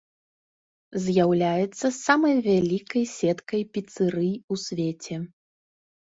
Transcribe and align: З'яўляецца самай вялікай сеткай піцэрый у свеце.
З'яўляецца 1.01 1.87
самай 2.05 2.35
вялікай 2.47 3.03
сеткай 3.17 3.61
піцэрый 3.75 4.31
у 4.55 4.57
свеце. 4.63 5.15